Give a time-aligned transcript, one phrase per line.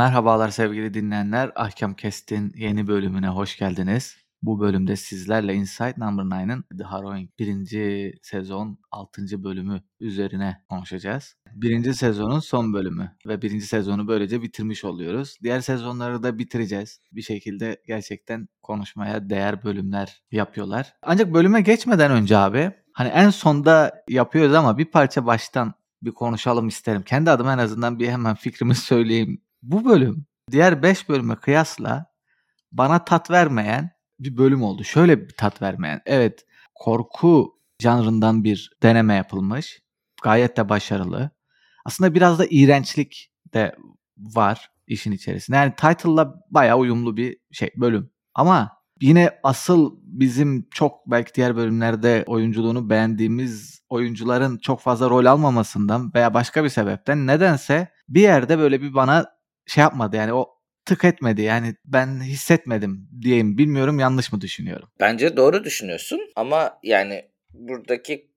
[0.00, 1.52] Merhabalar sevgili dinleyenler.
[1.56, 4.16] Ahkam Kest'in yeni bölümüne hoş geldiniz.
[4.42, 8.20] Bu bölümde sizlerle Inside Number 9'ın The Harrowing 1.
[8.22, 9.44] sezon 6.
[9.44, 11.36] bölümü üzerine konuşacağız.
[11.54, 11.92] 1.
[11.92, 13.60] sezonun son bölümü ve 1.
[13.60, 15.36] sezonu böylece bitirmiş oluyoruz.
[15.42, 17.00] Diğer sezonları da bitireceğiz.
[17.12, 20.94] Bir şekilde gerçekten konuşmaya değer bölümler yapıyorlar.
[21.02, 26.68] Ancak bölüme geçmeden önce abi hani en sonda yapıyoruz ama bir parça baştan bir konuşalım
[26.68, 27.02] isterim.
[27.02, 29.40] Kendi adıma en azından bir hemen fikrimi söyleyeyim.
[29.62, 32.06] Bu bölüm diğer 5 bölüme kıyasla
[32.72, 34.84] bana tat vermeyen bir bölüm oldu.
[34.84, 36.02] Şöyle bir tat vermeyen.
[36.06, 39.82] Evet korku janrından bir deneme yapılmış.
[40.22, 41.30] Gayet de başarılı.
[41.84, 43.76] Aslında biraz da iğrençlik de
[44.16, 45.56] var işin içerisinde.
[45.56, 48.10] Yani title'la bayağı uyumlu bir şey bölüm.
[48.34, 48.70] Ama
[49.00, 56.34] yine asıl bizim çok belki diğer bölümlerde oyunculuğunu beğendiğimiz oyuncuların çok fazla rol almamasından veya
[56.34, 59.26] başka bir sebepten nedense bir yerde böyle bir bana
[59.70, 60.48] şey yapmadı yani o
[60.84, 64.88] tık etmedi yani ben hissetmedim diyeyim bilmiyorum yanlış mı düşünüyorum?
[65.00, 68.30] Bence doğru düşünüyorsun ama yani buradaki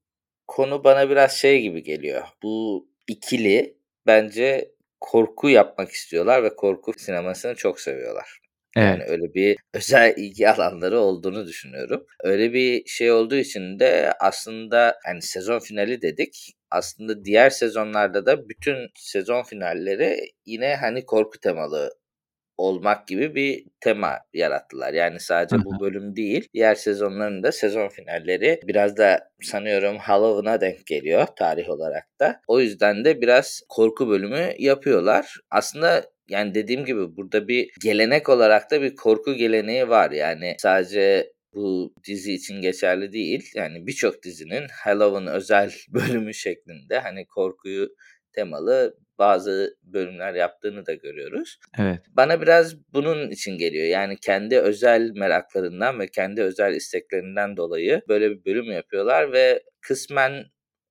[0.48, 2.24] konu bana biraz şey gibi geliyor.
[2.44, 8.40] Bu ikili bence korku yapmak istiyorlar ve korku sinemasını çok seviyorlar.
[8.76, 8.88] Evet.
[8.90, 12.06] Yani öyle bir özel ilgi alanları olduğunu düşünüyorum.
[12.24, 16.54] Öyle bir şey olduğu için de aslında hani sezon finali dedik.
[16.74, 21.92] Aslında diğer sezonlarda da bütün sezon finalleri yine hani korku temalı
[22.58, 24.94] olmak gibi bir tema yarattılar.
[24.94, 30.86] Yani sadece bu bölüm değil, diğer sezonların da sezon finalleri biraz da sanıyorum Halloween'a denk
[30.86, 32.42] geliyor tarih olarak da.
[32.48, 35.40] O yüzden de biraz korku bölümü yapıyorlar.
[35.52, 40.12] Aslında yani dediğim gibi burada bir gelenek olarak da bir korku geleneği var.
[40.12, 43.52] Yani sadece bu dizi için geçerli değil.
[43.56, 47.90] Yani birçok dizinin Halloween özel bölümü şeklinde hani korkuyu
[48.34, 51.58] temalı bazı bölümler yaptığını da görüyoruz.
[51.80, 52.00] Evet.
[52.10, 53.86] Bana biraz bunun için geliyor.
[53.86, 60.46] Yani kendi özel meraklarından ve kendi özel isteklerinden dolayı böyle bir bölüm yapıyorlar ve kısmen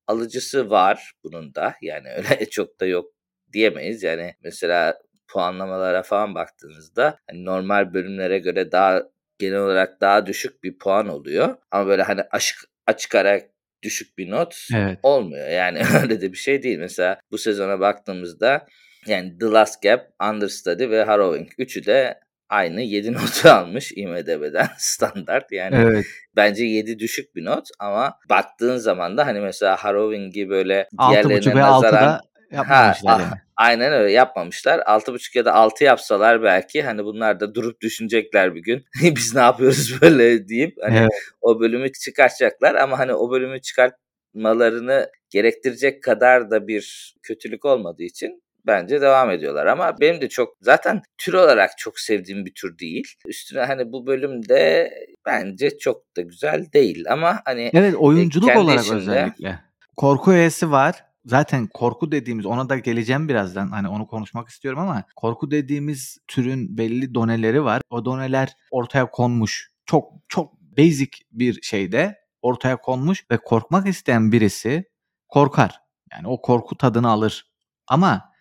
[0.06, 1.74] alıcısı var bunun da.
[1.82, 3.12] Yani öyle çok da yok
[3.52, 4.02] diyemeyiz.
[4.02, 4.98] Yani mesela
[5.32, 9.02] puanlamalara falan baktığınızda hani normal bölümlere göre daha
[9.42, 11.56] genel olarak daha düşük bir puan oluyor.
[11.70, 13.40] Ama böyle hani açık açık ara
[13.82, 14.98] düşük bir not evet.
[15.02, 15.48] olmuyor.
[15.48, 16.78] Yani öyle de bir şey değil.
[16.78, 18.66] Mesela bu sezona baktığımızda
[19.06, 21.48] yani The Last Gap, Understudy ve Harrowing.
[21.58, 25.52] Üçü de aynı 7 notu almış IMDB'den standart.
[25.52, 26.06] Yani evet.
[26.36, 32.20] bence 7 düşük bir not ama baktığın zaman da hani mesela Harrowing'i böyle diğerlerine nazaran
[32.52, 33.40] yapmamışlar ha, yani.
[33.56, 34.78] Aynen öyle yapmamışlar.
[34.78, 38.84] 6.5 ya da 6 yapsalar belki hani bunlar da durup düşünecekler bir gün.
[39.16, 41.10] Biz ne yapıyoruz böyle deyip hani evet.
[41.40, 48.42] o bölümü çıkartacaklar ama hani o bölümü çıkartmalarını gerektirecek kadar da bir kötülük olmadığı için
[48.66, 53.14] bence devam ediyorlar ama benim de çok zaten tür olarak çok sevdiğim bir tür değil.
[53.26, 54.90] Üstüne hani bu bölümde
[55.26, 59.58] bence çok da güzel değil ama hani Evet oyunculuk olarak içinde, özellikle.
[59.96, 65.04] Korku öğesi var zaten korku dediğimiz ona da geleceğim birazdan hani onu konuşmak istiyorum ama
[65.16, 67.82] korku dediğimiz türün belli doneleri var.
[67.90, 69.72] O doneler ortaya konmuş.
[69.86, 74.84] Çok çok basic bir şeyde ortaya konmuş ve korkmak isteyen birisi
[75.28, 75.80] korkar.
[76.12, 77.46] Yani o korku tadını alır.
[77.88, 78.32] Ama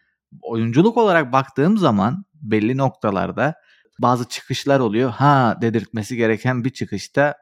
[0.42, 3.56] oyunculuk olarak baktığım zaman belli noktalarda
[4.00, 5.10] bazı çıkışlar oluyor.
[5.10, 7.36] Ha dedirtmesi gereken bir çıkışta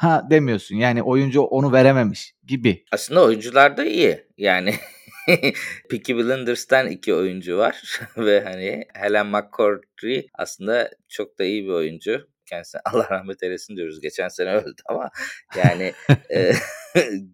[0.00, 0.76] ha demiyorsun.
[0.76, 2.84] Yani oyuncu onu verememiş gibi.
[2.92, 4.26] Aslında oyuncular da iyi.
[4.38, 4.74] Yani
[5.90, 12.28] Peaky Blinders'tan iki oyuncu var ve hani Helen McCordry aslında çok da iyi bir oyuncu.
[12.46, 14.00] Kendisine Allah rahmet eylesin diyoruz.
[14.00, 15.10] Geçen sene öldü ama
[15.56, 15.92] yani
[16.30, 16.52] e,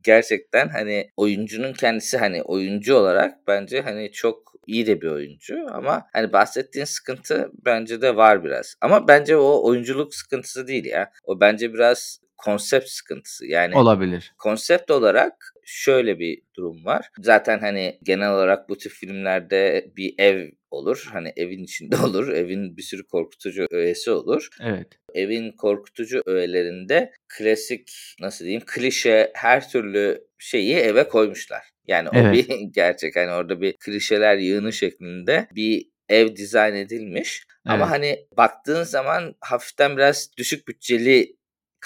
[0.03, 6.06] gerçekten hani oyuncunun kendisi hani oyuncu olarak bence hani çok iyi de bir oyuncu ama
[6.12, 8.75] hani bahsettiğin sıkıntı bence de var biraz.
[8.81, 11.10] Ama bence o oyunculuk sıkıntısı değil ya.
[11.25, 13.47] O bence biraz konsept sıkıntısı.
[13.47, 14.33] Yani olabilir.
[14.38, 15.35] Konsept olarak
[15.65, 17.11] şöyle bir durum var.
[17.21, 21.09] Zaten hani genel olarak bu tip filmlerde bir ev olur.
[21.12, 22.29] Hani evin içinde olur.
[22.29, 24.49] Evin bir sürü korkutucu öğesi olur.
[24.61, 24.87] Evet.
[25.15, 27.91] Evin korkutucu öğelerinde klasik
[28.21, 31.62] nasıl diyeyim klişe her türlü şeyi eve koymuşlar.
[31.87, 32.32] Yani o evet.
[32.32, 33.17] bir gerçek.
[33.17, 37.43] Hani orada bir klişeler yığını şeklinde bir ev dizayn edilmiş.
[37.49, 37.75] Evet.
[37.75, 41.36] Ama hani baktığın zaman hafiften biraz düşük bütçeli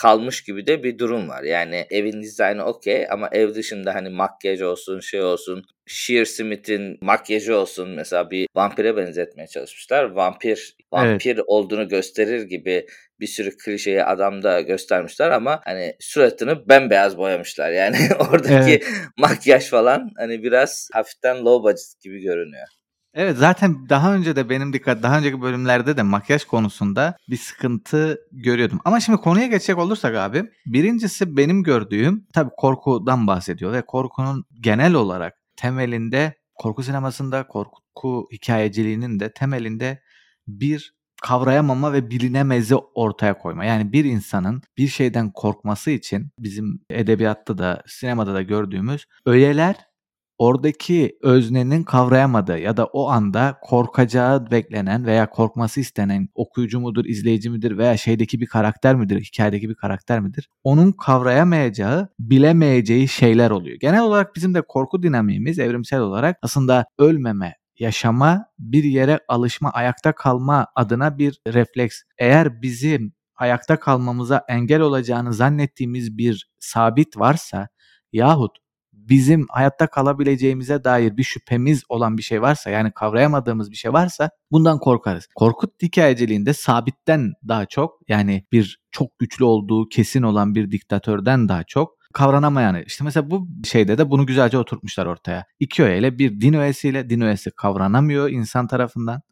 [0.00, 1.42] kalmış gibi de bir durum var.
[1.42, 7.56] Yani evin dizaynı okey ama ev dışında hani makyaj olsun şey olsun Sheer Smith'in makyajı
[7.56, 10.04] olsun mesela bir vampire benzetmeye çalışmışlar.
[10.04, 11.44] Vampir vampir evet.
[11.46, 12.86] olduğunu gösterir gibi
[13.20, 17.70] bir sürü klişeyi adamda göstermişler ama hani suratını bembeyaz boyamışlar.
[17.70, 17.96] Yani
[18.30, 18.86] oradaki evet.
[19.18, 22.68] makyaj falan hani biraz hafiften low budget gibi görünüyor.
[23.14, 28.20] Evet zaten daha önce de benim dikkat daha önceki bölümlerde de makyaj konusunda bir sıkıntı
[28.32, 28.80] görüyordum.
[28.84, 34.94] Ama şimdi konuya geçecek olursak abi birincisi benim gördüğüm tabii korkudan bahsediyor ve korkunun genel
[34.94, 40.02] olarak temelinde korku sinemasında korku hikayeciliğinin de temelinde
[40.48, 43.64] bir kavrayamama ve bilinemezi ortaya koyma.
[43.64, 49.76] Yani bir insanın bir şeyden korkması için bizim edebiyatta da sinemada da gördüğümüz öğeler
[50.40, 57.50] oradaki öznenin kavrayamadığı ya da o anda korkacağı beklenen veya korkması istenen okuyucu mudur, izleyici
[57.50, 60.48] midir veya şeydeki bir karakter midir, hikayedeki bir karakter midir?
[60.64, 63.76] Onun kavrayamayacağı, bilemeyeceği şeyler oluyor.
[63.80, 70.12] Genel olarak bizim de korku dinamiğimiz evrimsel olarak aslında ölmeme, yaşama, bir yere alışma, ayakta
[70.12, 72.02] kalma adına bir refleks.
[72.18, 77.68] Eğer bizim ayakta kalmamıza engel olacağını zannettiğimiz bir sabit varsa
[78.12, 78.52] yahut
[79.10, 84.30] bizim hayatta kalabileceğimize dair bir şüphemiz olan bir şey varsa yani kavrayamadığımız bir şey varsa
[84.52, 85.26] bundan korkarız.
[85.34, 91.64] Korkut hikayeciliğinde sabitten daha çok yani bir çok güçlü olduğu kesin olan bir diktatörden daha
[91.64, 92.82] çok kavranamayanı.
[92.82, 95.44] İşte mesela bu şeyde de bunu güzelce oturtmuşlar ortaya.
[95.60, 99.22] İki öğeyle bir din öğesiyle din öğesi kavranamıyor insan tarafından.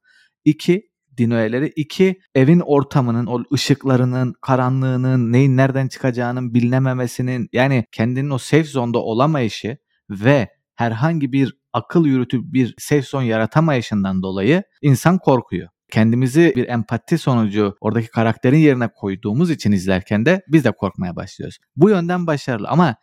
[0.44, 0.87] İki
[1.18, 1.72] din öğeleri.
[1.76, 8.98] İki evin ortamının, o ışıklarının, karanlığının, neyin nereden çıkacağının bilinememesinin yani kendinin o safe zone'da
[8.98, 9.76] olamayışı
[10.10, 17.18] ve herhangi bir akıl yürütüp bir safe zone yaratamayışından dolayı insan korkuyor kendimizi bir empati
[17.18, 21.58] sonucu oradaki karakterin yerine koyduğumuz için izlerken de biz de korkmaya başlıyoruz.
[21.76, 22.96] Bu yönden başarılı ama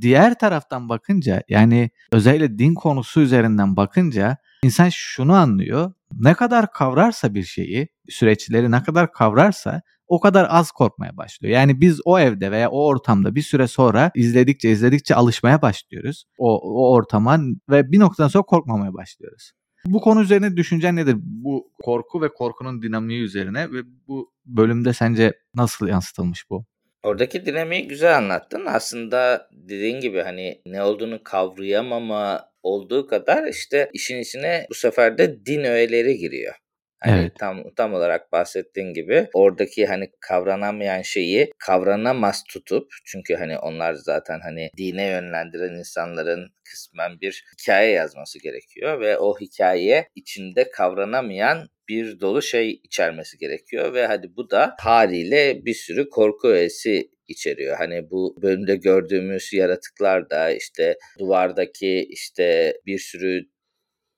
[0.00, 5.92] diğer taraftan bakınca yani özellikle din konusu üzerinden bakınca insan şunu anlıyor.
[6.18, 11.54] Ne kadar kavrarsa bir şeyi, süreçleri ne kadar kavrarsa o kadar az korkmaya başlıyor.
[11.54, 16.24] Yani biz o evde veya o ortamda bir süre sonra izledikçe izledikçe alışmaya başlıyoruz.
[16.38, 17.38] O, o ortama
[17.70, 19.52] ve bir noktadan sonra korkmamaya başlıyoruz.
[19.86, 21.16] Bu konu üzerine düşüncen nedir?
[21.20, 26.64] Bu korku ve korkunun dinamiği üzerine ve bu bölümde sence nasıl yansıtılmış bu?
[27.04, 28.66] Oradaki dinamiği güzel anlattın.
[28.66, 35.46] Aslında dediğin gibi hani ne olduğunu kavrayamama olduğu kadar işte işin içine bu sefer de
[35.46, 36.54] din öğeleri giriyor.
[37.00, 37.32] Hani evet.
[37.38, 44.40] tam tam olarak bahsettiğin gibi oradaki hani kavranamayan şeyi kavranamaz tutup çünkü hani onlar zaten
[44.40, 52.20] hani dine yönlendiren insanların kısmen bir hikaye yazması gerekiyor ve o hikaye içinde kavranamayan bir
[52.20, 57.76] dolu şey içermesi gerekiyor ve hadi bu da haliyle bir sürü korku öğesi içeriyor.
[57.76, 63.40] Hani bu bölümde gördüğümüz yaratıklar da işte duvardaki işte bir sürü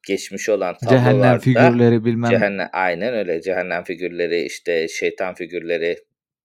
[0.06, 2.30] geçmiş olan tablolarda cehennem figürleri bilmem.
[2.30, 3.42] Cehennem aynen öyle.
[3.42, 5.96] Cehennem figürleri işte şeytan figürleri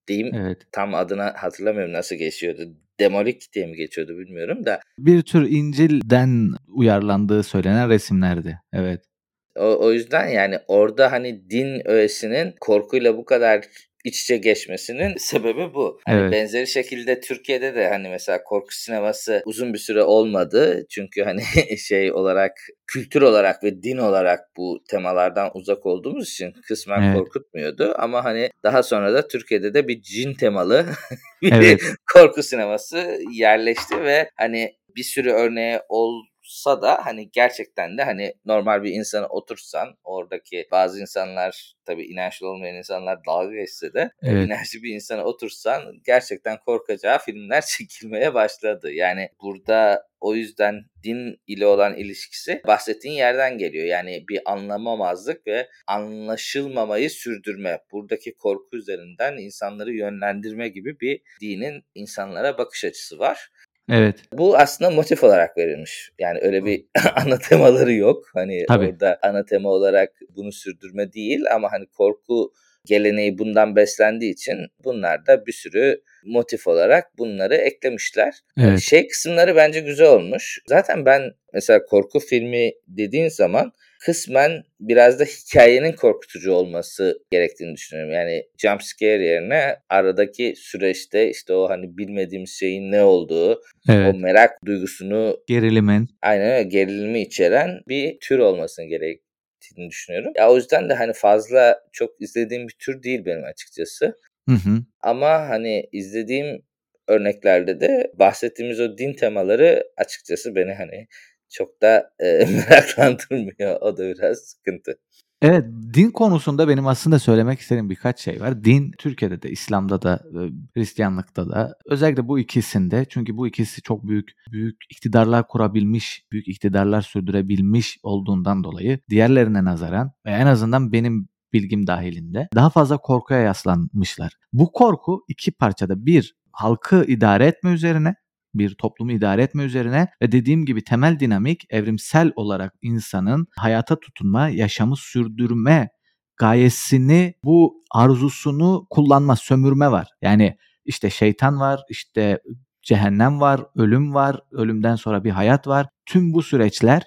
[0.07, 0.35] diyeyim.
[0.35, 0.57] Evet.
[0.71, 2.61] Tam adını hatırlamıyorum nasıl geçiyordu.
[2.99, 4.79] Demolik diye mi geçiyordu bilmiyorum da.
[4.97, 8.59] Bir tür İncil'den uyarlandığı söylenen resimlerdi.
[8.73, 9.10] Evet.
[9.55, 13.65] O, o yüzden yani orada hani din öğesinin korkuyla bu kadar
[14.03, 15.99] iç içe geçmesinin sebebi bu.
[16.05, 16.31] Hani evet.
[16.31, 20.85] benzeri şekilde Türkiye'de de hani mesela korku sineması uzun bir süre olmadı.
[20.89, 21.41] Çünkü hani
[21.77, 22.51] şey olarak
[22.87, 27.17] kültür olarak ve din olarak bu temalardan uzak olduğumuz için kısmen evet.
[27.17, 27.93] korkutmuyordu.
[27.97, 30.85] Ama hani daha sonra da Türkiye'de de bir cin temalı
[31.41, 31.81] bir evet.
[32.13, 38.33] korku sineması yerleşti ve hani bir sürü örneği ol olsa da hani gerçekten de hani
[38.45, 44.47] normal bir insana otursan oradaki bazı insanlar tabii inançlı olmayan insanlar dalga geçse de evet.
[44.47, 48.91] inançlı bir insana otursan gerçekten korkacağı filmler çekilmeye başladı.
[48.91, 53.85] Yani burada o yüzden din ile olan ilişkisi bahsettiğin yerden geliyor.
[53.85, 57.79] Yani bir anlamamazlık ve anlaşılmamayı sürdürme.
[57.91, 63.49] Buradaki korku üzerinden insanları yönlendirme gibi bir dinin insanlara bakış açısı var.
[63.91, 64.15] Evet.
[64.33, 66.11] Bu aslında motif olarak verilmiş.
[66.19, 68.25] Yani öyle bir ana temaları yok.
[68.33, 68.87] Hani Tabii.
[68.87, 72.53] orada ana tema olarak bunu sürdürme değil ama hani korku
[72.85, 78.33] geleneği bundan beslendiği için bunlar da bir sürü motif olarak bunları eklemişler.
[78.57, 78.79] Evet.
[78.79, 80.59] Şey kısımları bence güzel olmuş.
[80.67, 81.21] Zaten ben
[81.53, 83.71] mesela korku filmi dediğin zaman
[84.05, 88.13] kısmen biraz da hikayenin korkutucu olması gerektiğini düşünüyorum.
[88.13, 94.15] Yani jump scare yerine aradaki süreçte işte o hani bilmediğimiz şeyin ne olduğu, evet.
[94.15, 100.33] o merak duygusunu gerilimin aynen gerilimi içeren bir tür olmasını gerektiğini düşünüyorum.
[100.37, 104.17] Ya o yüzden de hani fazla çok izlediğim bir tür değil benim açıkçası.
[104.49, 104.83] Hı hı.
[105.01, 106.61] Ama hani izlediğim
[107.07, 111.07] örneklerde de bahsettiğimiz o din temaları açıkçası beni hani
[111.51, 112.25] çok da e,
[112.69, 113.81] meraklandırmıyor.
[113.81, 114.97] O da biraz sıkıntı.
[115.41, 118.63] Evet, din konusunda benim aslında söylemek istediğim birkaç şey var.
[118.63, 124.07] Din Türkiye'de de, İslam'da da, eee, Hristiyanlıkta da özellikle bu ikisinde çünkü bu ikisi çok
[124.07, 131.27] büyük büyük iktidarlar kurabilmiş, büyük iktidarlar sürdürebilmiş olduğundan dolayı diğerlerine nazaran ve en azından benim
[131.53, 134.33] bilgim dahilinde daha fazla korkuya yaslanmışlar.
[134.53, 136.05] Bu korku iki parçada.
[136.05, 138.15] Bir, halkı idare etme üzerine
[138.53, 144.49] bir toplumu idare etme üzerine ve dediğim gibi temel dinamik evrimsel olarak insanın hayata tutunma,
[144.49, 145.89] yaşamı sürdürme
[146.37, 150.07] gayesini, bu arzusunu kullanma, sömürme var.
[150.21, 152.39] Yani işte şeytan var, işte
[152.81, 155.87] cehennem var, ölüm var, ölümden sonra bir hayat var.
[156.05, 157.03] Tüm bu süreçler,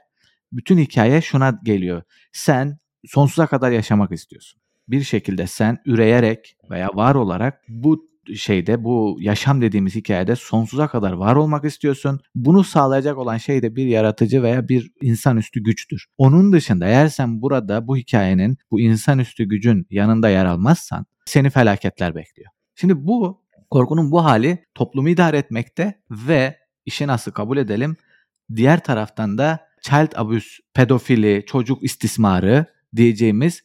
[0.53, 2.03] bütün hikaye şuna geliyor.
[2.33, 4.61] Sen sonsuza kadar yaşamak istiyorsun.
[4.89, 11.13] Bir şekilde sen üreyerek veya var olarak bu şeyde bu yaşam dediğimiz hikayede sonsuza kadar
[11.13, 12.21] var olmak istiyorsun.
[12.35, 16.07] Bunu sağlayacak olan şey de bir yaratıcı veya bir insanüstü güçtür.
[16.19, 22.15] Onun dışında eğer sen burada bu hikayenin bu insanüstü gücün yanında yer almazsan seni felaketler
[22.15, 22.51] bekliyor.
[22.75, 27.97] Şimdi bu korkunun bu hali toplumu idare etmekte ve işin aslı kabul edelim
[28.57, 32.67] diğer taraftan da child abuse, pedofili, çocuk istismarı
[32.97, 33.63] diyeceğimiz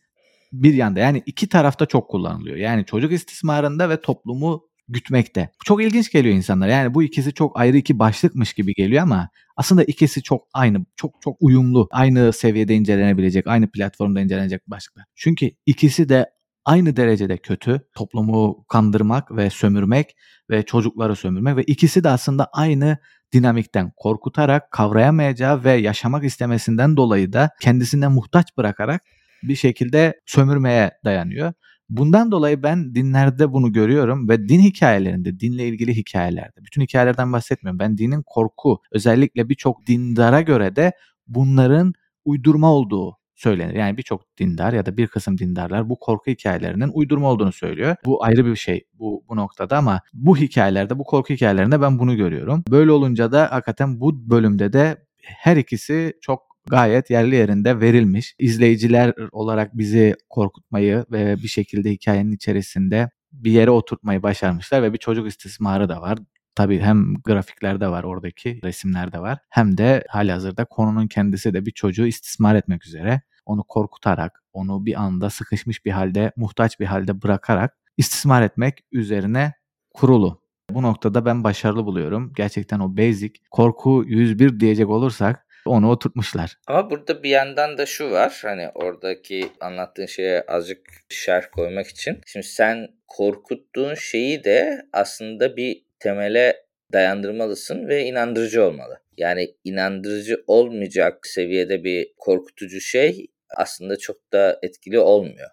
[0.52, 2.58] bir yanda yani iki tarafta çok kullanılıyor.
[2.58, 5.50] Yani çocuk istismarında ve toplumu gütmekte.
[5.66, 6.72] Çok ilginç geliyor insanlara.
[6.72, 11.22] Yani bu ikisi çok ayrı iki başlıkmış gibi geliyor ama aslında ikisi çok aynı, çok
[11.22, 11.88] çok uyumlu.
[11.92, 15.06] Aynı seviyede incelenebilecek, aynı platformda incelenecek başlıklar.
[15.16, 16.30] Çünkü ikisi de
[16.66, 17.82] aynı derecede kötü.
[17.96, 20.16] Toplumu kandırmak ve sömürmek
[20.50, 22.98] ve çocukları sömürmek ve ikisi de aslında aynı
[23.34, 29.02] dinamikten korkutarak kavrayamayacağı ve yaşamak istemesinden dolayı da kendisine muhtaç bırakarak
[29.44, 31.54] bir şekilde sömürmeye dayanıyor.
[31.90, 37.80] Bundan dolayı ben dinlerde bunu görüyorum ve din hikayelerinde, dinle ilgili hikayelerde, bütün hikayelerden bahsetmiyorum.
[37.80, 40.92] Ben dinin korku, özellikle birçok dindara göre de
[41.28, 41.94] bunların
[42.26, 43.76] uydurma olduğu söylenir.
[43.76, 47.96] Yani birçok dindar ya da bir kısım dindarlar bu korku hikayelerinin uydurma olduğunu söylüyor.
[48.06, 52.16] Bu ayrı bir şey bu, bu noktada ama bu hikayelerde, bu korku hikayelerinde ben bunu
[52.16, 52.64] görüyorum.
[52.70, 58.36] Böyle olunca da hakikaten bu bölümde de her ikisi çok gayet yerli yerinde verilmiş.
[58.40, 64.98] İzleyiciler olarak bizi korkutmayı ve bir şekilde hikayenin içerisinde bir yere oturtmayı başarmışlar ve bir
[64.98, 66.18] çocuk istismarı da var.
[66.56, 72.06] Tabii hem grafiklerde var oradaki resimlerde var hem de halihazırda konunun kendisi de bir çocuğu
[72.06, 77.78] istismar etmek üzere onu korkutarak onu bir anda sıkışmış bir halde muhtaç bir halde bırakarak
[77.98, 79.54] istismar etmek üzerine
[79.94, 80.42] kurulu.
[80.72, 82.34] Bu noktada ben başarılı buluyorum.
[82.36, 86.58] Gerçekten o basic korku 101 diyecek olursak onu oturtmuşlar.
[86.68, 88.40] Ama burada bir yandan da şu var.
[88.42, 92.22] Hani oradaki anlattığın şeye azıcık şerh koymak için.
[92.26, 99.00] Şimdi sen korkuttuğun şeyi de aslında bir temele dayandırmalısın ve inandırıcı olmalı.
[99.18, 105.50] Yani inandırıcı olmayacak seviyede bir korkutucu şey aslında çok da etkili olmuyor.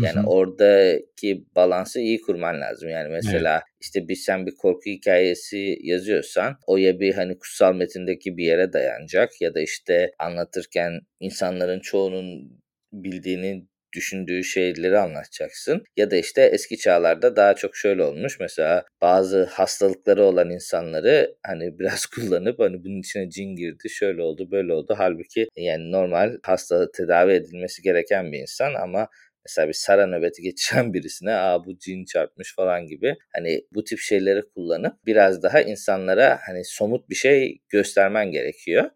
[0.00, 0.26] Yani Hı-hı.
[0.26, 2.88] oradaki balansı iyi kurman lazım.
[2.88, 3.62] Yani mesela evet.
[3.80, 8.72] işte bir sen bir korku hikayesi yazıyorsan o ya bir hani kutsal metindeki bir yere
[8.72, 12.60] dayanacak ya da işte anlatırken insanların çoğunun
[12.92, 15.84] bildiğini düşündüğü şeyleri anlatacaksın.
[15.96, 18.40] Ya da işte eski çağlarda daha çok şöyle olmuş.
[18.40, 24.50] Mesela bazı hastalıkları olan insanları hani biraz kullanıp hani bunun içine cin girdi, şöyle oldu,
[24.50, 24.94] böyle oldu.
[24.98, 29.08] Halbuki yani normal hasta tedavi edilmesi gereken bir insan ama
[29.46, 33.98] Mesela bir sara nöbeti geçiren birisine aa bu cin çarpmış falan gibi hani bu tip
[33.98, 38.90] şeyleri kullanıp biraz daha insanlara hani somut bir şey göstermen gerekiyor.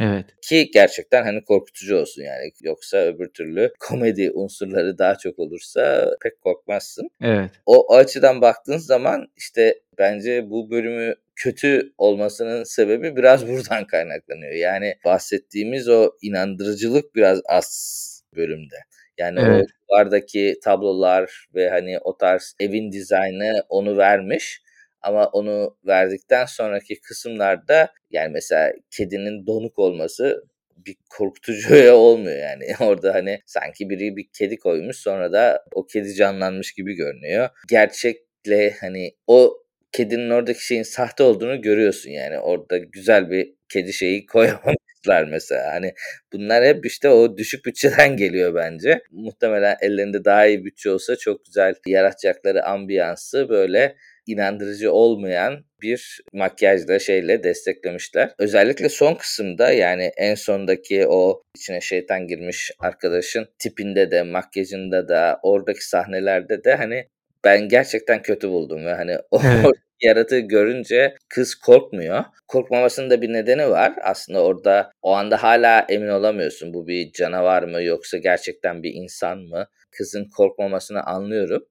[0.00, 0.24] Evet.
[0.42, 2.52] Ki gerçekten hani korkutucu olsun yani.
[2.62, 7.10] Yoksa öbür türlü komedi unsurları daha çok olursa pek korkmazsın.
[7.20, 7.50] Evet.
[7.66, 14.52] O, o açıdan baktığın zaman işte bence bu bölümü kötü olmasının sebebi biraz buradan kaynaklanıyor.
[14.52, 17.98] Yani bahsettiğimiz o inandırıcılık biraz az
[18.36, 18.76] bölümde.
[19.18, 19.64] Yani evet.
[19.64, 24.62] o duvardaki tablolar ve hani o tarz evin dizaynı onu vermiş.
[25.02, 30.42] Ama onu verdikten sonraki kısımlarda yani mesela kedinin donuk olması
[30.86, 32.64] bir korkutucu olmuyor yani.
[32.80, 37.48] Orada hani sanki biri bir kedi koymuş sonra da o kedi canlanmış gibi görünüyor.
[37.68, 42.38] Gerçekle hani o kedinin oradaki şeyin sahte olduğunu görüyorsun yani.
[42.38, 45.72] Orada güzel bir kedi şeyi koyamamış yaptılar mesela.
[45.72, 45.94] Hani
[46.32, 49.02] bunlar hep işte o düşük bütçeden geliyor bence.
[49.10, 56.98] Muhtemelen ellerinde daha iyi bütçe olsa çok güzel yaratacakları ambiyansı böyle inandırıcı olmayan bir makyajla
[56.98, 58.30] şeyle desteklemişler.
[58.38, 65.40] Özellikle son kısımda yani en sondaki o içine şeytan girmiş arkadaşın tipinde de makyajında da
[65.42, 67.08] oradaki sahnelerde de hani
[67.44, 69.40] ben gerçekten kötü buldum ve hani o.
[70.02, 72.24] yaratığı görünce kız korkmuyor.
[72.48, 73.92] Korkmamasının da bir nedeni var.
[74.02, 76.74] Aslında orada o anda hala emin olamıyorsun.
[76.74, 79.66] Bu bir canavar mı yoksa gerçekten bir insan mı?
[79.90, 81.64] Kızın korkmamasını anlıyorum.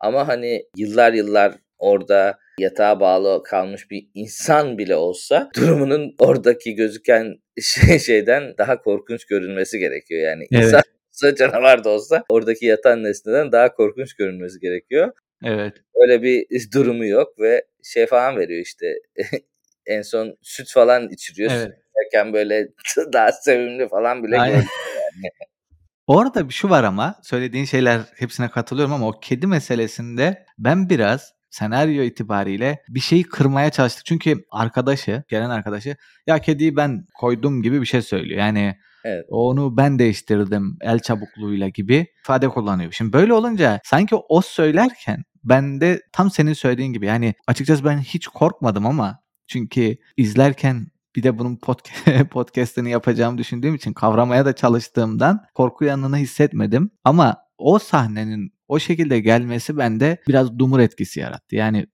[0.00, 7.34] Ama hani yıllar yıllar orada yatağa bağlı kalmış bir insan bile olsa durumunun oradaki gözüken
[7.60, 10.22] şey, şeyden daha korkunç görünmesi gerekiyor.
[10.22, 10.64] Yani Evet.
[10.64, 10.82] insan
[11.14, 15.12] olsa canavar da olsa oradaki yatan nesneden daha korkunç görünmesi gerekiyor.
[15.44, 15.74] Evet.
[15.94, 18.94] Öyle bir durumu yok ve şey falan veriyor işte
[19.86, 21.50] en son süt falan içiriyor.
[21.54, 21.72] Evet.
[22.12, 22.68] Süt böyle
[23.12, 24.54] daha sevimli falan bile Aynen.
[24.54, 24.70] görünüyor.
[26.06, 31.32] Orada bir şu var ama söylediğin şeyler hepsine katılıyorum ama o kedi meselesinde ben biraz
[31.50, 34.06] senaryo itibariyle bir şeyi kırmaya çalıştık.
[34.06, 35.96] Çünkü arkadaşı, gelen arkadaşı
[36.26, 38.40] ya kediyi ben koydum gibi bir şey söylüyor.
[38.40, 38.74] Yani
[39.04, 39.26] Evet.
[39.28, 42.92] onu ben değiştirdim el çabukluğuyla gibi ifade kullanıyor.
[42.92, 47.98] Şimdi böyle olunca sanki o söylerken ben de tam senin söylediğin gibi yani açıkçası ben
[47.98, 54.52] hiç korkmadım ama çünkü izlerken bir de bunun podca- podcast'ini yapacağımı düşündüğüm için kavramaya da
[54.52, 56.90] çalıştığımdan korku yanını hissetmedim.
[57.04, 61.56] Ama o sahnenin o şekilde gelmesi bende biraz dumur etkisi yarattı.
[61.56, 61.86] Yani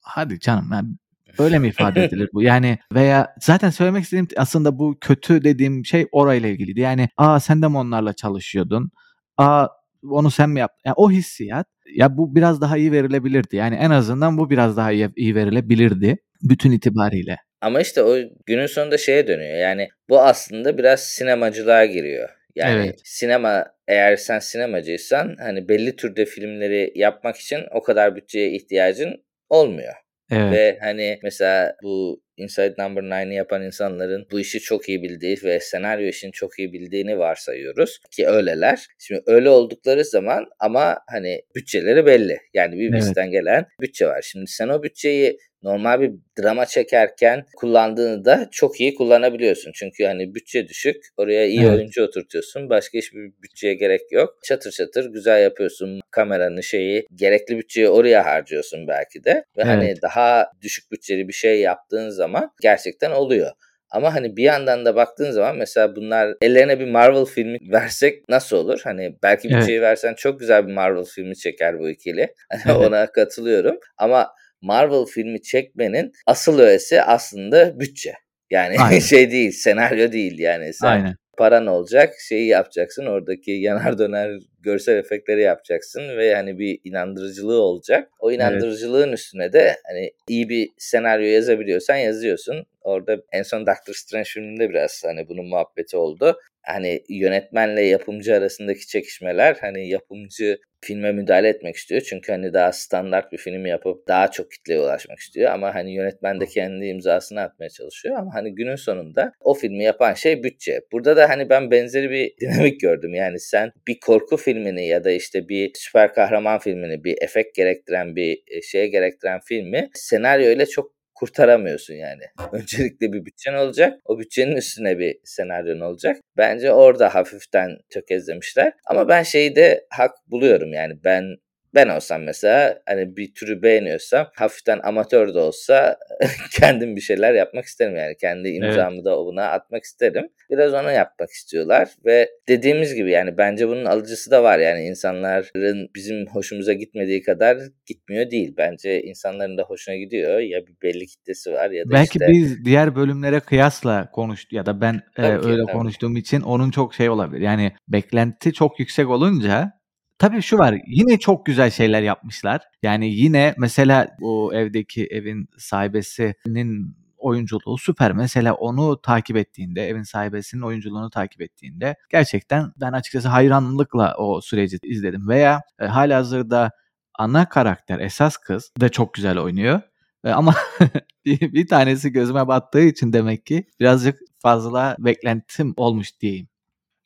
[0.00, 0.98] hadi canım
[1.28, 2.42] yani Öyle mi ifade edilir bu?
[2.42, 6.80] Yani veya zaten söylemek istediğim aslında bu kötü dediğim şey orayla ilgiliydi.
[6.80, 8.90] Yani aa sen de mi onlarla çalışıyordun?
[9.36, 9.66] Aa
[10.10, 10.82] onu sen mi yaptın?
[10.84, 11.66] Yani o hissiyat
[11.96, 13.56] ya bu biraz daha iyi verilebilirdi.
[13.56, 17.36] Yani en azından bu biraz daha iyi, iyi verilebilirdi bütün itibariyle.
[17.60, 18.16] Ama işte o
[18.46, 19.56] günün sonunda şeye dönüyor.
[19.58, 22.28] Yani bu aslında biraz sinemacılığa giriyor.
[22.54, 23.00] Yani Evet.
[23.04, 29.94] sinema eğer sen sinemacıysan hani belli türde filmleri yapmak için o kadar bütçeye ihtiyacın olmuyor.
[30.30, 30.52] Evet.
[30.52, 35.60] Ve hani mesela bu Inside Number 9'ı yapan insanların bu işi çok iyi bildiği ve
[35.60, 38.86] senaryo işini çok iyi bildiğini varsayıyoruz ki öyleler.
[38.98, 42.38] Şimdi öyle oldukları zaman ama hani bütçeleri belli.
[42.54, 44.22] Yani BBC'den gelen bütçe var.
[44.22, 46.12] Şimdi sen o bütçeyi normal bir
[46.42, 49.72] drama çekerken kullandığını da çok iyi kullanabiliyorsun.
[49.74, 50.96] Çünkü hani bütçe düşük.
[51.16, 51.70] Oraya iyi Evet.
[51.70, 52.70] oyuncu oturtuyorsun.
[52.70, 54.38] Başka hiçbir bütçeye gerek yok.
[54.44, 56.00] Çatır çatır güzel yapıyorsun.
[56.10, 59.44] Kameranın şeyi gerekli bütçeyi oraya harcıyorsun belki de.
[59.56, 60.02] Ve hani Evet.
[60.02, 63.50] daha düşük bütçeli bir şey yaptığın zaman gerçekten oluyor.
[63.90, 68.56] Ama hani bir yandan da baktığın zaman mesela bunlar ellerine bir Marvel filmi versek nasıl
[68.56, 68.80] olur?
[68.84, 69.60] Hani belki Evet.
[69.60, 72.34] bütçeyi versen çok güzel bir Marvel filmi çeker bu ikili.
[72.50, 72.86] Hani Evet.
[72.88, 73.78] ona katılıyorum.
[73.98, 74.28] Ama
[74.62, 78.12] Marvel filmi çekmenin asıl öğesi aslında bütçe.
[78.50, 78.98] Yani Aynen.
[78.98, 80.74] şey değil, senaryo değil yani.
[80.74, 81.14] Sen Aynen.
[81.38, 83.06] paran olacak, şeyi yapacaksın.
[83.06, 88.10] Oradaki yanar döner görsel efektleri yapacaksın ve hani bir inandırıcılığı olacak.
[88.20, 92.66] O inandırıcılığın üstüne de hani iyi bir senaryo yazabiliyorsan yazıyorsun.
[92.80, 96.38] Orada en son Doctor Strange filminde biraz hani bunun muhabbeti oldu.
[96.62, 102.00] Hani yönetmenle yapımcı arasındaki çekişmeler hani yapımcı filme müdahale etmek istiyor.
[102.00, 105.52] Çünkü hani daha standart bir film yapıp daha çok kitleye ulaşmak istiyor.
[105.52, 108.16] Ama hani yönetmen de kendi imzasını atmaya çalışıyor.
[108.18, 110.80] Ama hani günün sonunda o filmi yapan şey bütçe.
[110.92, 113.14] Burada da hani ben benzeri bir dinamik gördüm.
[113.14, 118.16] Yani sen bir korku filmini ya da işte bir süper kahraman filmini, bir efekt gerektiren
[118.16, 122.22] bir e, şeye gerektiren filmi senaryo ile çok kurtaramıyorsun yani.
[122.52, 124.00] Öncelikle bir bütçen olacak.
[124.04, 126.16] O bütçenin üstüne bir senaryon olacak.
[126.36, 128.72] Bence orada hafiften tökezlemişler.
[128.86, 131.36] Ama ben şeyi de hak buluyorum yani ben
[131.74, 135.96] ben olsam mesela hani bir türü beğeniyorsam hafiften amatör de olsa
[136.60, 138.16] kendim bir şeyler yapmak isterim yani.
[138.16, 140.28] Kendi imzamı da buna atmak isterim.
[140.50, 144.58] Biraz onu yapmak istiyorlar ve dediğimiz gibi yani bence bunun alıcısı da var.
[144.58, 148.54] Yani insanların bizim hoşumuza gitmediği kadar gitmiyor değil.
[148.56, 150.38] Bence insanların da hoşuna gidiyor.
[150.38, 154.66] Ya bir belli kitlesi var ya da Belki işte biz diğer bölümlere kıyasla konuştu ya
[154.66, 155.72] da ben e, ki, öyle tabii.
[155.72, 157.40] konuştuğum için onun çok şey olabilir.
[157.40, 159.77] Yani beklenti çok yüksek olunca
[160.18, 162.60] tabii şu var yine çok güzel şeyler yapmışlar.
[162.82, 168.12] Yani yine mesela o evdeki evin sahibesinin oyunculuğu süper.
[168.12, 174.78] Mesela onu takip ettiğinde, evin sahibesinin oyunculuğunu takip ettiğinde gerçekten ben açıkçası hayranlıkla o süreci
[174.82, 175.28] izledim.
[175.28, 176.70] Veya e, halihazırda
[177.14, 179.80] ana karakter, esas kız da çok güzel oynuyor.
[180.24, 180.54] E, ama
[181.24, 186.48] bir, bir tanesi gözüme battığı için demek ki birazcık fazla beklentim olmuş diyeyim.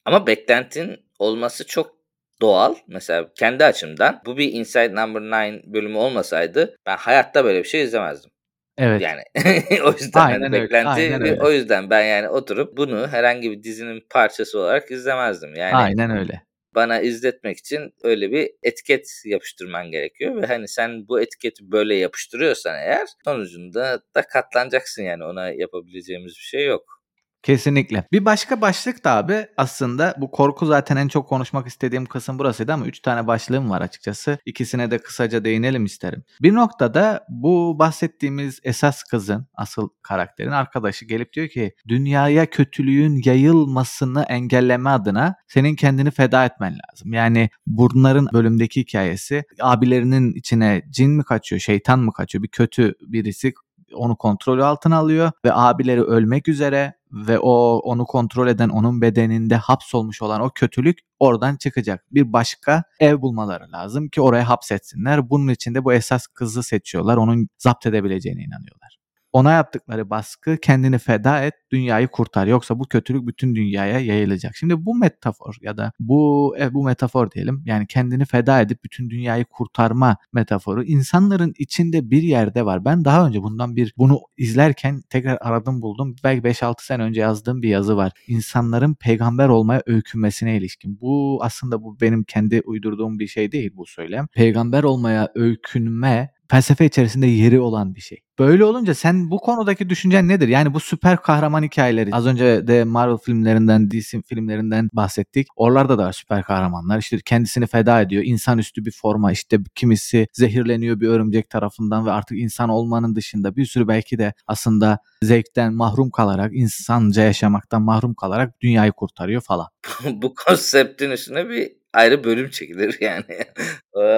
[0.04, 2.01] Ama beklentin olması çok
[2.42, 2.74] doğal.
[2.88, 7.82] Mesela kendi açımdan bu bir Inside Number 9 bölümü olmasaydı ben hayatta böyle bir şey
[7.82, 8.30] izlemezdim.
[8.78, 9.02] Evet.
[9.02, 9.22] Yani
[9.84, 11.42] o yüzden Aynen öyle, beklenti aynen öyle.
[11.42, 15.54] o yüzden ben yani oturup bunu herhangi bir dizinin parçası olarak izlemezdim.
[15.54, 16.42] Yani Aynen öyle.
[16.74, 22.74] bana izletmek için öyle bir etiket yapıştırman gerekiyor ve hani sen bu etiketi böyle yapıştırıyorsan
[22.74, 27.01] eğer sonucunda da katlanacaksın yani ona yapabileceğimiz bir şey yok.
[27.42, 28.04] Kesinlikle.
[28.12, 32.72] Bir başka başlık da abi aslında bu korku zaten en çok konuşmak istediğim kısım burasıydı
[32.72, 34.38] ama 3 tane başlığım var açıkçası.
[34.46, 36.24] İkisine de kısaca değinelim isterim.
[36.42, 44.22] Bir noktada bu bahsettiğimiz esas kızın, asıl karakterin arkadaşı gelip diyor ki dünyaya kötülüğün yayılmasını
[44.22, 47.12] engelleme adına senin kendini feda etmen lazım.
[47.12, 53.52] Yani bunların bölümdeki hikayesi abilerinin içine cin mi kaçıyor, şeytan mı kaçıyor, bir kötü birisi
[53.94, 59.56] onu kontrol altına alıyor ve abileri ölmek üzere ve o onu kontrol eden onun bedeninde
[59.56, 62.04] hapsolmuş olan o kötülük oradan çıkacak.
[62.10, 65.30] Bir başka ev bulmaları lazım ki oraya hapsetsinler.
[65.30, 67.16] Bunun için de bu esas kızı seçiyorlar.
[67.16, 69.01] Onun zapt edebileceğine inanıyorlar
[69.32, 74.56] ona yaptıkları baskı kendini feda et dünyayı kurtar yoksa bu kötülük bütün dünyaya yayılacak.
[74.56, 79.10] Şimdi bu metafor ya da bu e, bu metafor diyelim yani kendini feda edip bütün
[79.10, 82.84] dünyayı kurtarma metaforu insanların içinde bir yerde var.
[82.84, 86.16] Ben daha önce bundan bir bunu izlerken tekrar aradım buldum.
[86.24, 88.12] Belki 5-6 sene önce yazdığım bir yazı var.
[88.26, 91.00] İnsanların peygamber olmaya öykünmesine ilişkin.
[91.00, 94.26] Bu aslında bu benim kendi uydurduğum bir şey değil bu söylem.
[94.26, 98.18] Peygamber olmaya öykünme felsefe içerisinde yeri olan bir şey.
[98.38, 100.48] Böyle olunca sen bu konudaki düşüncen nedir?
[100.48, 102.10] Yani bu süper kahraman hikayeleri.
[102.12, 105.46] Az önce de Marvel filmlerinden, DC filmlerinden bahsettik.
[105.56, 106.98] Oralarda da süper kahramanlar.
[106.98, 108.22] İşte kendisini feda ediyor.
[108.26, 109.32] İnsanüstü bir forma.
[109.32, 114.32] İşte kimisi zehirleniyor bir örümcek tarafından ve artık insan olmanın dışında bir sürü belki de
[114.46, 119.66] aslında zevkten mahrum kalarak, insanca yaşamaktan mahrum kalarak dünyayı kurtarıyor falan.
[120.04, 123.38] bu konseptin üstüne bir ayrı bölüm çekilir yani.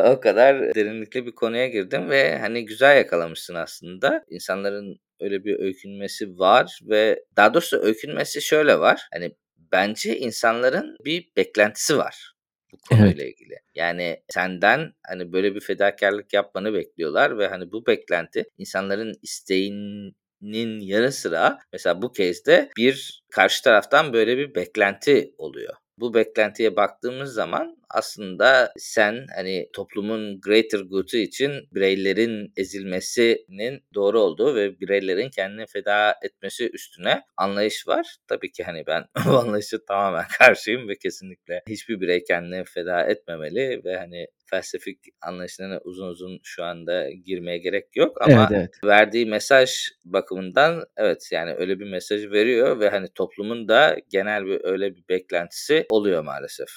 [0.05, 4.25] o kadar derinlikli bir konuya girdim ve hani güzel yakalamışsın aslında.
[4.31, 9.09] İnsanların öyle bir öykünmesi var ve daha doğrusu öykünmesi şöyle var.
[9.13, 9.33] Hani
[9.73, 12.35] bence insanların bir beklentisi var
[12.75, 13.35] bu konuyla evet.
[13.35, 13.55] ilgili.
[13.75, 21.13] Yani senden hani böyle bir fedakarlık yapmanı bekliyorlar ve hani bu beklenti insanların isteğinin yanı
[21.13, 25.75] sıra mesela bu kezde bir karşı taraftan böyle bir beklenti oluyor.
[25.98, 34.55] Bu beklentiye baktığımız zaman aslında sen hani toplumun greater good'u için bireylerin ezilmesinin doğru olduğu
[34.55, 38.16] ve bireylerin kendini feda etmesi üstüne anlayış var.
[38.29, 43.81] Tabii ki hani ben bu anlayışı tamamen karşıyım ve kesinlikle hiçbir birey kendini feda etmemeli
[43.85, 48.85] ve hani felsefik anlayışlarına uzun uzun şu anda girmeye gerek yok ama evet, evet.
[48.85, 49.70] verdiği mesaj
[50.05, 55.05] bakımından evet yani öyle bir mesaj veriyor ve hani toplumun da genel bir öyle bir
[55.09, 56.68] beklentisi oluyor maalesef.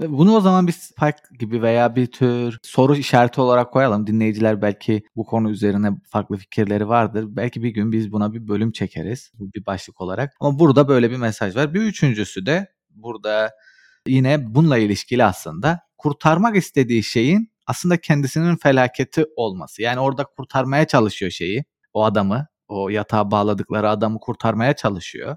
[0.00, 4.06] Bunu o zaman bir spike gibi veya bir tür soru işareti olarak koyalım.
[4.06, 7.26] Dinleyiciler belki bu konu üzerine farklı fikirleri vardır.
[7.28, 10.32] Belki bir gün biz buna bir bölüm çekeriz bir başlık olarak.
[10.40, 11.74] Ama burada böyle bir mesaj var.
[11.74, 13.50] Bir üçüncüsü de burada
[14.06, 19.82] yine bununla ilişkili aslında kurtarmak istediği şeyin aslında kendisinin felaketi olması.
[19.82, 25.36] Yani orada kurtarmaya çalışıyor şeyi, o adamı, o yatağa bağladıkları adamı kurtarmaya çalışıyor.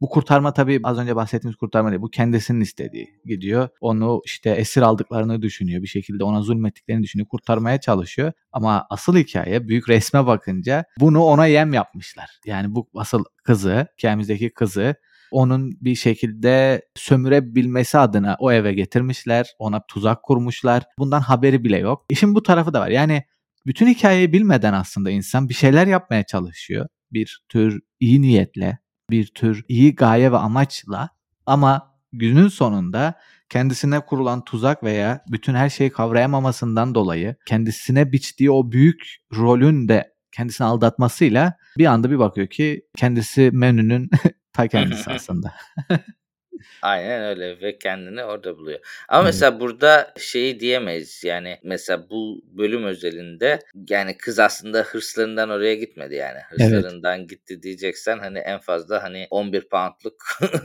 [0.00, 2.02] Bu kurtarma tabii az önce bahsettiğimiz kurtarma değil.
[2.02, 3.20] Bu kendisinin istediği.
[3.24, 5.82] Gidiyor onu işte esir aldıklarını düşünüyor.
[5.82, 7.28] Bir şekilde ona zulmettiklerini düşünüyor.
[7.28, 8.32] Kurtarmaya çalışıyor.
[8.52, 12.30] Ama asıl hikaye büyük resme bakınca bunu ona yem yapmışlar.
[12.44, 14.94] Yani bu asıl kızı, hikayemizdeki kızı
[15.30, 19.46] onun bir şekilde sömürebilmesi adına o eve getirmişler.
[19.58, 20.82] Ona tuzak kurmuşlar.
[20.98, 22.04] Bundan haberi bile yok.
[22.10, 22.88] İşin bu tarafı da var.
[22.88, 23.24] Yani
[23.66, 26.86] bütün hikayeyi bilmeden aslında insan bir şeyler yapmaya çalışıyor.
[27.12, 28.78] Bir tür iyi niyetle
[29.10, 31.08] bir tür iyi gaye ve amaçla
[31.46, 33.14] ama günün sonunda
[33.48, 40.14] kendisine kurulan tuzak veya bütün her şeyi kavrayamamasından dolayı kendisine biçtiği o büyük rolün de
[40.32, 44.10] kendisini aldatmasıyla bir anda bir bakıyor ki kendisi menünün
[44.52, 45.54] ta kendisi aslında.
[46.82, 48.78] Aynen öyle ve kendini orada buluyor.
[49.08, 49.34] Ama evet.
[49.34, 56.14] mesela burada şeyi diyemeyiz yani mesela bu bölüm özelinde yani kız aslında hırslarından oraya gitmedi
[56.14, 56.38] yani.
[56.50, 57.30] Hırslarından evet.
[57.30, 60.22] gitti diyeceksen hani en fazla hani 11 poundluk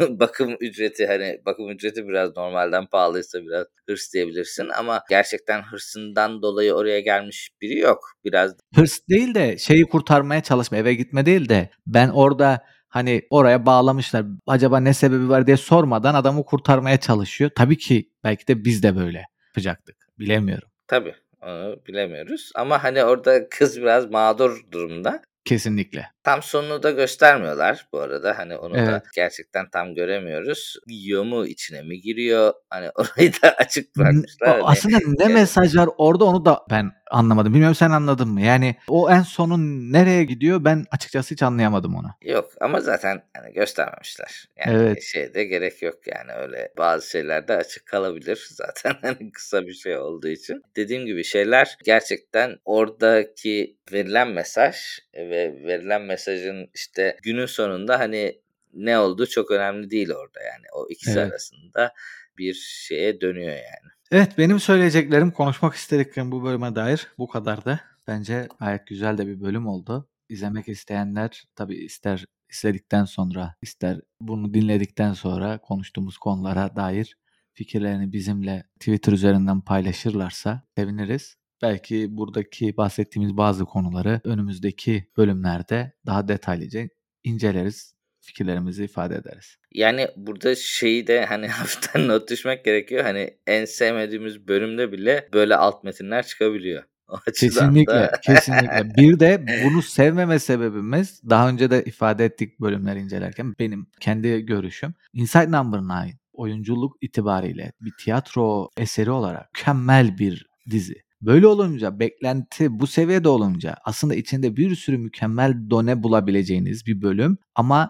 [0.20, 6.74] bakım ücreti hani bakım ücreti biraz normalden pahalıysa biraz hırs diyebilirsin ama gerçekten hırsından dolayı
[6.74, 8.12] oraya gelmiş biri yok.
[8.26, 13.66] Biraz hırs değil de şeyi kurtarmaya çalışma eve gitme değil de ben orada hani oraya
[13.66, 14.26] bağlamışlar.
[14.48, 17.52] Acaba ne sebebi var diye sormadan adamı kurtarmaya çalışıyor.
[17.56, 19.96] Tabii ki belki de biz de böyle yapacaktık.
[20.20, 20.68] Bilemiyorum.
[20.88, 22.52] Tabii onu bilemiyoruz.
[22.56, 25.22] Ama hani orada kız biraz mağdur durumda.
[25.46, 26.10] Kesinlikle.
[26.24, 28.38] Tam sonunu da göstermiyorlar bu arada.
[28.38, 28.88] Hani onu evet.
[28.88, 30.76] da gerçekten tam göremiyoruz.
[30.88, 32.54] Yiyor mu içine mi giriyor?
[32.70, 34.50] Hani orayı da açık bırakmışlar.
[34.50, 37.54] Hani, aslında ne mesaj var orada onu da ben anlamadım.
[37.54, 38.42] Bilmiyorum sen anladın mı?
[38.42, 42.08] Yani o en sonun nereye gidiyor ben açıkçası hiç anlayamadım onu.
[42.22, 44.50] Yok ama zaten hani göstermemişler.
[44.58, 45.04] Yani evet.
[45.04, 49.98] şeyde gerek yok yani öyle bazı şeyler de açık kalabilir zaten hani kısa bir şey
[49.98, 50.62] olduğu için.
[50.76, 54.76] Dediğim gibi şeyler gerçekten oradaki verilen mesaj
[55.14, 58.42] ve verilen mesajın işte günün sonunda hani
[58.74, 60.66] ne olduğu çok önemli değil orada yani.
[60.74, 61.32] O ikisi Evet.
[61.32, 61.94] arasında
[62.38, 63.92] bir şeye dönüyor yani.
[64.12, 67.82] Evet benim söyleyeceklerim konuşmak istediklerim bu bölüme dair bu kadardı.
[68.08, 70.10] Bence gayet güzel de bir bölüm oldu.
[70.30, 77.18] İzlemek isteyenler tabii ister izledikten sonra ister bunu dinledikten sonra konuştuğumuz konulara dair
[77.54, 81.36] fikirlerini bizimle Twitter üzerinden paylaşırlarsa seviniriz.
[81.62, 86.82] Belki buradaki bahsettiğimiz bazı konuları önümüzdeki bölümlerde daha detaylıca
[87.24, 87.96] inceleriz.
[88.22, 89.58] Fikirlerimizi ifade ederiz.
[89.72, 93.04] Yani burada şeyi de hani hafiften not düşmek gerekiyor.
[93.04, 96.84] Hani en sevmediğimiz bölümde bile böyle alt metinler çıkabiliyor.
[97.08, 98.96] O Kesinlikle, da kesinlikle.
[98.98, 104.94] Bir de bunu sevmeme sebebimiz daha önce de ifade ettik bölümleri incelerken benim kendi görüşüm.
[105.14, 111.05] Inside Number 9 oyunculuk itibariyle bir tiyatro eseri olarak mükemmel bir dizi.
[111.26, 117.38] Böyle olunca beklenti bu seviyede olunca aslında içinde bir sürü mükemmel done bulabileceğiniz bir bölüm
[117.56, 117.90] ama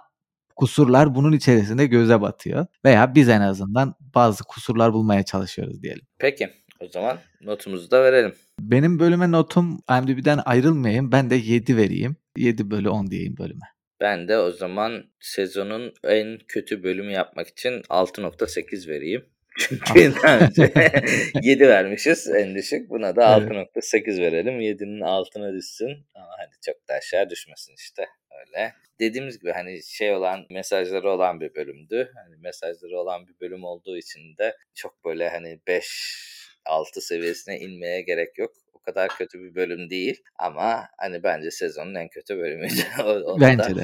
[0.56, 2.66] kusurlar bunun içerisinde göze batıyor.
[2.86, 6.06] Veya biz en azından bazı kusurlar bulmaya çalışıyoruz diyelim.
[6.20, 8.34] Peki o zaman notumuzu da verelim.
[8.60, 11.12] Benim bölüme notum IMDb'den ayrılmayayım.
[11.12, 12.16] Ben de 7 vereyim.
[12.38, 13.66] 7 bölü 10 diyeyim bölüme.
[14.02, 19.26] Ben de o zaman sezonun en kötü bölümü yapmak için 6.8 vereyim.
[19.58, 20.74] Çünkü daha önce
[21.42, 22.90] 7 vermişiz en düşük.
[22.90, 23.52] Buna da Evet.
[23.76, 24.62] 6.8 verelim.
[24.62, 26.06] 7'nin altına düşsün.
[26.16, 28.06] Ama hani çok da aşağı düşmesin işte.
[28.40, 28.74] Öyle.
[29.00, 32.12] Dediğimiz gibi hani şey olan mesajları olan bir bölümdü.
[32.16, 36.35] Hani mesajları olan bir bölüm olduğu için de çok böyle hani 5
[36.66, 38.52] 6 seviyesine inmeye gerek yok.
[38.74, 42.82] O kadar kötü bir bölüm değil ama hani bence sezonun en kötü bölümüydü.
[43.06, 43.84] Onu Bence de.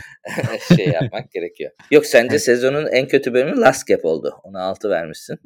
[0.76, 1.72] şey yapmak gerekiyor.
[1.92, 4.40] Yok sence sezonun en kötü bölümü Last Gap oldu.
[4.44, 5.40] Ona 6 vermişsin.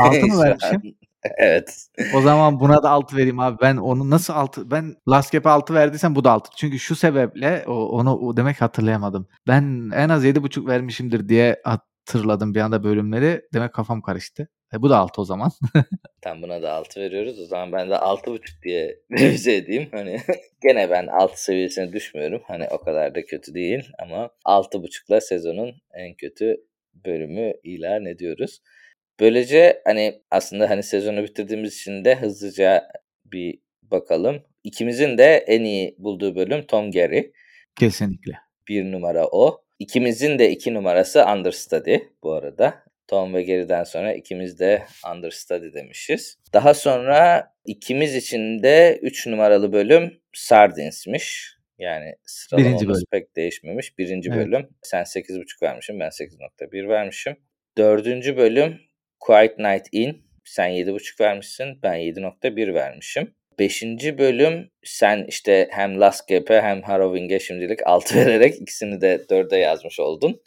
[0.00, 0.96] 6 mı vermişim?
[1.38, 1.86] evet.
[2.14, 3.58] O zaman buna da 6 vereyim abi.
[3.62, 6.50] Ben onu nasıl 6 ben Last Gap'e 6 verdiysem bu da 6.
[6.56, 9.28] Çünkü şu sebeple o, onu o demek hatırlayamadım.
[9.48, 13.42] Ben en az 7.5 vermişimdir diye hatırladım bir anda bölümleri.
[13.54, 14.48] Demek kafam karıştı.
[14.74, 15.50] E, bu da 6 o zaman.
[16.20, 17.40] Tam buna da 6 veriyoruz.
[17.40, 19.88] O zaman ben de 6.5 diye revize edeyim.
[19.92, 20.20] Hani
[20.62, 22.42] gene ben 6 seviyesine düşmüyorum.
[22.46, 26.56] Hani o kadar da kötü değil ama 6.5'la sezonun en kötü
[27.04, 28.62] bölümü ilan ediyoruz.
[29.20, 32.88] Böylece hani aslında hani sezonu bitirdiğimiz için de hızlıca
[33.24, 34.42] bir bakalım.
[34.64, 37.22] İkimizin de en iyi bulduğu bölüm Tom Gary.
[37.76, 38.32] Kesinlikle.
[38.68, 39.64] Bir numara o.
[39.78, 42.84] İkimizin de iki numarası understudy bu arada.
[43.12, 46.38] Tom ve Gary'den sonra ikimiz de understudy demişiz.
[46.52, 51.56] Daha sonra ikimiz için de üç numaralı bölüm Sardins'miş.
[51.78, 53.04] Yani sıralamamız bölüm.
[53.10, 53.98] pek değişmemiş.
[53.98, 54.46] Birinci Evet.
[54.46, 54.68] bölüm.
[54.82, 56.00] Sen 8.5 vermişsin.
[56.00, 57.36] Ben 8.1 vermişim.
[57.78, 58.80] Dördüncü bölüm
[59.20, 60.22] Quiet Night In.
[60.44, 61.82] Sen 7.5 vermişsin.
[61.82, 63.34] Ben 7.1 vermişim.
[63.58, 69.58] Beşinci bölüm sen işte hem Last Gap'e hem Harrowing'e şimdilik 6 vererek ikisini de 4'e
[69.58, 70.42] yazmış oldun.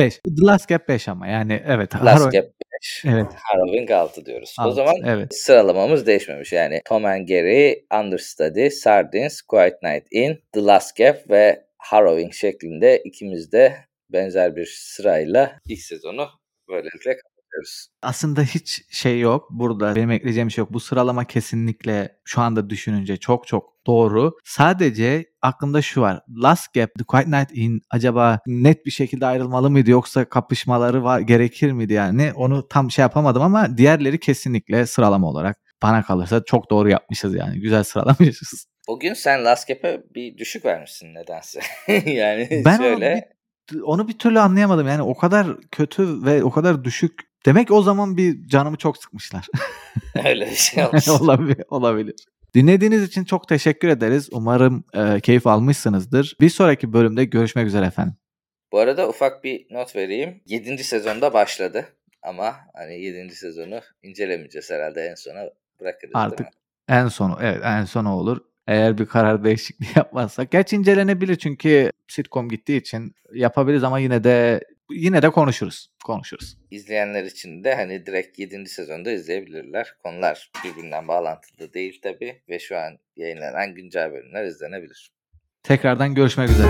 [0.00, 0.14] 5.
[0.14, 1.94] The Last Gap 5 ama yani evet.
[1.94, 2.44] Last Harrow- Gap
[2.82, 3.26] 5, Evet.
[3.36, 4.56] Harrowing 6 diyoruz.
[4.58, 5.34] o Altı, zaman evet.
[5.34, 6.52] sıralamamız değişmemiş.
[6.52, 13.02] Yani Tom and Gary, Understudy, Sardines, Quiet Night In, The Last Gap ve Harrowing şeklinde
[13.04, 13.76] ikimiz de
[14.12, 16.28] benzer bir sırayla ilk sezonu
[16.68, 17.16] böylelikle
[17.60, 17.88] kapatıyoruz.
[18.02, 19.48] Aslında hiç şey yok.
[19.50, 20.72] Burada benim ekleyeceğim şey yok.
[20.72, 24.32] Bu sıralama kesinlikle şu anda düşününce çok çok doğru.
[24.44, 26.20] Sadece aklımda şu var.
[26.42, 31.20] Last Gap, The Quiet Night In acaba net bir şekilde ayrılmalı mıydı yoksa kapışmaları var,
[31.20, 32.32] gerekir miydi yani?
[32.34, 37.60] Onu tam şey yapamadım ama diğerleri kesinlikle sıralama olarak bana kalırsa çok doğru yapmışız yani.
[37.60, 38.66] Güzel sıralamışız.
[38.88, 41.60] O gün sen Last Gap'e bir düşük vermişsin nedense.
[42.06, 43.28] yani Ben onu şöyle
[43.72, 44.88] bir, onu bir türlü anlayamadım.
[44.88, 47.29] Yani o kadar kötü ve o kadar düşük.
[47.46, 49.48] Demek o zaman bir canımı çok sıkmışlar.
[50.24, 51.08] öyle bir şey olmuş.
[51.08, 52.14] olabilir, olabilir.
[52.54, 54.28] Dinlediğiniz için çok teşekkür ederiz.
[54.32, 56.36] Umarım e, keyif almışsınızdır.
[56.40, 58.14] Bir sonraki bölümde görüşmek üzere efendim.
[58.72, 60.40] Bu arada ufak bir not vereyim.
[60.46, 60.84] 7.
[60.84, 61.86] sezonda başladı.
[62.22, 63.34] Ama hani 7.
[63.34, 65.40] sezonu incelemeyeceğiz herhalde en sona
[65.80, 66.46] bırakırız Artık
[66.88, 68.38] en sonu evet en sonu olur.
[68.66, 70.50] Eğer bir karar değişikliği yapmazsak.
[70.50, 74.60] Gerçi incelenebilir çünkü sitcom gittiği için yapabiliriz ama yine de
[74.92, 75.90] yine de konuşuruz.
[76.04, 76.56] Konuşuruz.
[76.70, 78.66] İzleyenler için de hani direkt 7.
[78.66, 79.94] sezonda izleyebilirler.
[80.02, 85.10] Konular birbirinden bağlantılı değil tabii ve şu an yayınlanan güncel bölümler izlenebilir.
[85.62, 86.68] Tekrardan görüşmek üzere.